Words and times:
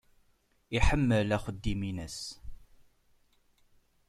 Iḥemmel 0.77 1.29
axeddim-nnes. 1.37 2.19